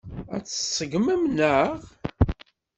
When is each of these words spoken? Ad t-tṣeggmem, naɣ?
Ad 0.35 0.41
t-tṣeggmem, 0.43 1.21
naɣ? 1.37 1.79